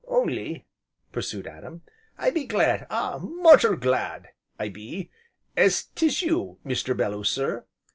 [0.07, 0.65] "Only,"
[1.11, 1.83] pursued Adam,
[2.17, 3.19] "I be glad ah!
[3.19, 5.11] mortal glad, I be,
[5.55, 6.97] as 'tis you, Mr.
[6.97, 7.67] Belloo sir.